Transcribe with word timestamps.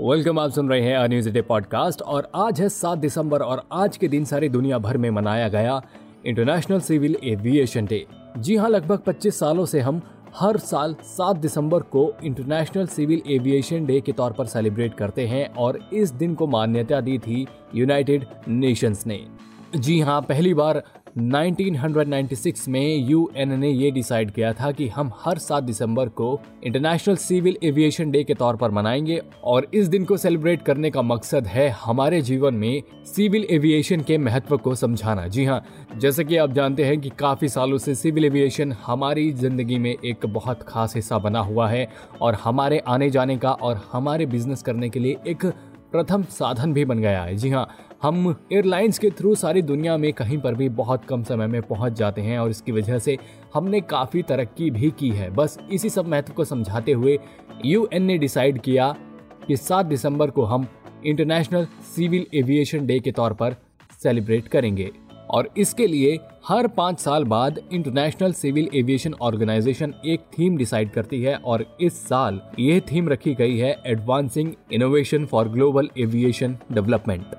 Welcome 0.00 0.38
आप 0.38 0.50
सुन 0.50 0.68
रहे 0.68 0.82
हैं 0.82 1.08
न्यूज़ 1.08 1.30
डे 1.30 1.42
पॉडकास्ट 1.42 2.02
और 2.02 2.30
आज 2.34 2.60
है 2.60 2.68
सात 2.68 2.98
दिसंबर 2.98 3.40
और 3.40 3.68
आज 3.72 3.96
के 3.96 4.08
दिन 4.08 4.24
सारी 4.24 4.48
दुनिया 4.48 4.78
भर 4.78 4.96
में 4.96 5.10
मनाया 5.10 5.48
गया 5.48 5.82
इंटरनेशनल 6.26 6.80
सिविल 6.80 7.16
एविएशन 7.24 7.86
डे 7.86 8.06
जी 8.38 8.56
हाँ 8.56 8.68
लगभग 8.68 9.04
25 9.04 9.32
सालों 9.32 9.66
से 9.66 9.80
हम 9.80 10.02
हर 10.40 10.56
साल 10.56 10.96
7 11.20 11.36
दिसंबर 11.36 11.82
को 11.82 12.14
इंटरनेशनल 12.24 12.86
सिविल 12.86 13.22
एविएशन 13.26 13.86
डे 13.86 14.00
के 14.00 14.12
तौर 14.12 14.32
पर 14.32 14.46
सेलिब्रेट 14.46 14.94
करते 14.94 15.26
हैं 15.26 15.54
और 15.54 15.90
इस 15.92 16.10
दिन 16.10 16.34
को 16.34 16.46
मान्यता 16.46 17.00
दी 17.00 17.18
थी 17.18 17.46
यूनाइटेड 17.74 18.26
नेशंस 18.48 19.06
ने। 19.06 19.26
जी 19.76 20.00
हाँ 20.00 20.20
पहली 20.22 20.54
बार 20.54 20.82
1996 21.18 22.68
में 22.68 22.96
यूएन 22.96 23.58
ने 23.58 23.70
ये 23.70 23.90
डिसाइड 23.90 24.30
किया 24.30 24.52
था 24.52 24.70
कि 24.72 24.86
हम 24.88 25.10
हर 25.20 25.38
7 25.38 25.62
दिसंबर 25.62 26.08
को 26.08 26.40
इंटरनेशनल 26.64 27.16
सिविल 27.16 27.56
एविएशन 27.62 28.10
डे 28.10 28.22
के 28.24 28.34
तौर 28.34 28.56
पर 28.56 28.70
मनाएँगे 28.70 29.20
और 29.44 29.66
इस 29.74 29.88
दिन 29.88 30.04
को 30.04 30.16
सेलिब्रेट 30.16 30.62
करने 30.62 30.90
का 30.90 31.02
मकसद 31.02 31.46
है 31.46 31.68
हमारे 31.68 32.20
जीवन 32.22 32.54
में 32.54 32.82
सिविल 33.06 33.46
एविएशन 33.50 34.00
के 34.00 34.18
महत्व 34.18 34.56
को 34.56 34.74
समझाना। 34.74 35.26
जी 35.28 35.44
हाँ 35.44 35.62
जैसे 35.96 36.24
कि 36.24 36.36
आप 36.36 36.52
जानते 36.52 36.84
हैं 36.84 37.00
कि 37.00 37.10
काफ़ी 37.18 37.48
सालों 37.48 37.78
से 37.78 37.94
सिविल 37.94 38.24
एविएशन 38.24 38.72
हमारी 38.86 39.30
ज़िंदगी 39.32 39.78
में 39.78 39.94
एक 40.04 40.26
बहुत 40.26 40.62
खास 40.62 40.94
हिस्सा 40.96 41.18
बना 41.18 41.40
हुआ 41.40 41.68
है 41.68 41.86
और 42.20 42.34
हमारे 42.34 42.78
आने 42.78 43.10
जाने 43.10 43.36
का 43.36 43.52
और 43.52 43.80
हमारे 43.92 44.26
बिज़नेस 44.26 44.62
करने 44.62 44.88
के 44.88 45.00
लिए 45.00 45.16
एक 45.26 45.52
प्रथम 45.92 46.22
साधन 46.30 46.72
भी 46.72 46.84
बन 46.84 46.98
गया 46.98 47.22
है। 47.22 47.36
जी 47.36 47.50
हाँ 47.50 47.66
हम 48.02 48.34
एयरलाइंस 48.52 48.98
के 48.98 49.10
थ्रू 49.10 49.34
सारी 49.34 49.62
दुनिया 49.62 49.96
में 49.96 50.12
कहीं 50.12 50.38
पर 50.38 50.54
भी 50.54 50.68
बहुत 50.68 51.04
कम 51.04 51.22
समय 51.22 51.46
में 51.46 51.60
पहुँच 51.62 51.92
जाते 51.92 52.20
हैं 52.20 52.38
और 52.38 52.50
इसकी 52.50 52.72
वजह 52.72 52.98
से 52.98 53.16
हमने 53.54 53.80
काफ़ी 53.80 54.22
तरक्की 54.22 54.70
भी 54.70 54.90
की 54.90 55.10
है। 55.10 55.30
बस 55.30 55.58
इसी 55.72 55.90
सब 55.90 56.08
महत्व 56.08 56.32
को 56.32 56.44
समझाते 56.44 56.92
हुए 56.92 57.18
यूएन 57.64 58.02
ने 58.02 58.18
डिसाइड 58.18 58.60
किया 58.60 58.94
कि 59.46 59.56
सात 59.56 59.86
दिसंबर 59.86 60.30
को 60.30 60.44
हम 60.44 60.66
इंटरनेशनल 61.06 61.66
सिविल 61.94 62.26
एविएशन 62.34 62.86
डे 62.86 62.98
के 63.00 63.12
तौर 63.12 63.32
पर 63.32 63.56
सेलिब्रेट 64.02 64.48
करेंगे। 64.48 64.90
और 65.30 65.48
इसके 65.56 65.86
लिए 65.86 66.18
हर 66.48 66.66
पाँच 66.66 67.00
साल 67.00 67.24
बाद 67.24 67.60
इंटरनेशनल 67.72 68.32
सिविल 68.32 68.68
एविएशन 68.74 69.14
ऑर्गेनाइजेशन 69.14 69.94
एक 70.06 70.20
थीम 70.38 70.56
डिसाइड 70.56 70.90
करती 70.90 71.22
है 71.22 71.34
और 71.36 71.64
इस 71.80 72.08
साल 72.08 72.40
ये 72.58 72.80
थीम 72.92 73.08
रखी 73.08 73.34
गई 73.34 73.56
है 73.56 73.76
advancing 73.86 74.52
innovation 74.72 75.26
for 75.26 75.48
global 75.48 75.88
aviation 75.98 76.56
development 76.72 77.36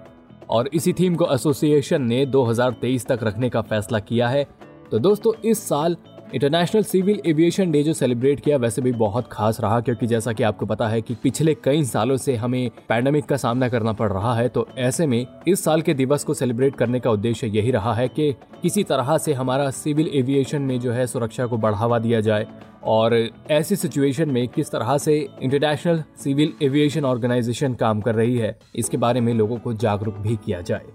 और 0.50 0.70
इसी 0.74 0.94
थीम 0.94 1.16
को 1.16 1.34
एसोसिएशन 1.34 2.02
ने 2.02 2.26
2023 2.26 3.06
तक 3.08 3.20
रखने 3.24 3.50
का 3.50 3.62
फैसला 3.62 4.00
किया 4.00 4.28
है। 4.28 4.48
तो 4.92 5.00
दोस्तों, 5.00 5.34
इस 5.46 5.68
साल 5.70 5.96
इंटरनेशनल 6.34 6.84
सिविल 6.84 7.22
एविएशन 7.26 7.72
डे 7.72 7.82
जो 7.84 7.94
सेलिब्रेट 7.94 8.40
किया, 8.40 8.58
वैसे 8.58 8.82
भी 8.82 8.92
बहुत 8.94 9.28
खास 9.32 9.60
रहा, 9.62 9.80
क्योंकि 9.82 10.08
जैसा 10.08 10.34
कि 10.34 10.44
आपको 10.44 10.66
पता 10.66 10.88
है 10.88 11.02
कि 11.02 11.16
पिछले 11.24 11.56
कई 11.64 11.84
सालों 11.84 12.18
से 12.18 12.36
हमें 12.36 12.70
पैंडमिक 12.90 13.26
का 13.26 13.38
सामना 13.38 13.70
करना 13.70 13.94
पड़ 13.94 14.12
रहा 14.12 14.36
है 14.36 14.48
तो 14.50 14.68
ऐसे 14.78 15.08
में 15.08 15.26
इस 15.48 15.64
साल 15.64 15.82
के 15.82 15.94
दिवस 15.94 16.24
को 16.24 16.34
सेलिब्रेट 16.34 16.76
करने 16.76 17.00
का 17.00 17.12
उद्देश्य 17.12 17.48
यही 17.48 17.72
रहा 17.72 17.94
है 17.94 18.08
कि 18.08 18.32
किसी 18.62 18.84
तरह 18.84 19.18
से 19.18 19.34
हमारा 19.34 19.70
सिविल 19.72 20.12
एविएशन 20.14 20.62
में 20.62 20.80
जो 20.80 20.92
है 20.92 21.08
सुरक्षा 21.08 21.46
को 21.46 21.58
बढ़ावा 21.58 22.00
दिया 22.00 22.22
जाए 22.22 22.48
और 22.86 23.18
ऐसी 23.52 23.76
सिचुएशन 23.76 24.30
में 24.30 24.48
किस 24.48 24.72
तरह 24.72 24.98
से 24.98 25.18
इंटरनेशनल 25.42 26.04
सिविल 26.24 26.54
एविएशन 26.62 27.06
ऑर्गेनाइजेशन 27.06 27.74
काम 27.74 28.02
कर 28.02 28.16
रही 28.16 28.38
है, 28.38 28.58
इसके 28.76 28.98
बारे 28.98 29.22
में 29.22 29.34
लोगों 29.34 29.58
को 29.58 29.74
जागरूक 29.74 30.18
भी 30.18 30.36
किया 30.36 30.62
जाए। 30.62 30.86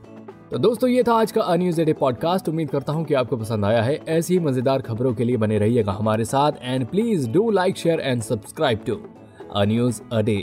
तो 0.44 0.58
दोस्तों, 0.58 0.88
ये 0.90 1.02
था 1.02 1.12
आज 1.12 1.30
का 1.32 1.42
अन्यूज 1.42 1.78
एडे 1.80 1.92
पॉडकास्ट 1.92 2.48
उम्मीद 2.48 2.70
करता 2.70 2.92
हूँ 2.92 3.04
कि 3.04 3.14
आपको 3.14 3.36
पसंद 3.36 3.64
आया 3.64 3.82
है। 3.82 3.94
ऐसी 4.08 4.34
ही 4.34 4.40
मज़ेदार 4.40 4.82
खबरों 4.82 5.12
के 5.14 5.24
लिए 5.24 5.36
बने 5.36 5.58
रहिएगा 5.58 5.92
हमारे 5.92 6.24
साथ। 6.24 6.52
And 6.62 6.86
please 6.86 7.28
do 7.30 7.50
like 7.50 7.76
share 7.76 8.00
and 8.00 8.22
subscribe 8.22 8.82
to 8.86 8.94
anews 9.56 10.00
today 10.12 10.36